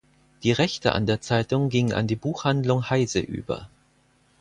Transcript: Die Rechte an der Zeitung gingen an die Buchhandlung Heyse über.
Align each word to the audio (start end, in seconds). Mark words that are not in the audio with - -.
Die 0.41 0.51
Rechte 0.51 0.93
an 0.93 1.05
der 1.05 1.21
Zeitung 1.21 1.69
gingen 1.69 1.93
an 1.93 2.07
die 2.07 2.15
Buchhandlung 2.15 2.89
Heyse 2.89 3.19
über. 3.19 3.69